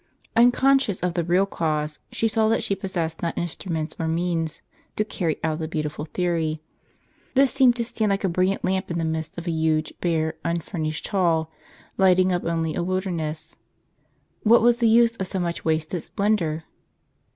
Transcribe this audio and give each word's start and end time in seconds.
Uncon 0.35 0.79
scious 0.79 1.03
of 1.03 1.13
the 1.13 1.23
real 1.23 1.45
cause, 1.45 1.99
she 2.11 2.27
saw 2.27 2.49
that 2.49 2.63
she 2.63 2.73
possessed 2.75 3.21
not 3.21 3.37
instruments 3.37 3.95
or 3.99 4.07
means, 4.07 4.63
to 4.95 5.05
cany 5.05 5.35
out 5.43 5.59
the 5.59 5.67
beautiful 5.67 6.05
theory. 6.05 6.59
This 7.35 7.51
seemed 7.53 7.75
to 7.75 7.83
stand 7.85 8.09
like 8.09 8.23
a 8.23 8.27
brilliant 8.27 8.65
lamp 8.65 8.89
in 8.89 8.97
the 8.97 9.05
midst 9.05 9.37
of 9.37 9.45
a 9.45 9.51
huge. 9.51 9.93
bare, 10.01 10.33
unfurnished 10.43 11.07
hall, 11.09 11.51
lighting 11.99 12.31
up 12.33 12.43
only 12.45 12.73
a 12.73 12.81
wilderness. 12.81 13.57
TThat 14.43 14.61
was 14.61 14.77
the 14.77 14.89
use 14.89 15.15
of 15.17 15.27
so 15.27 15.37
much 15.39 15.63
wasted 15.63 16.01
splendor 16.01 16.63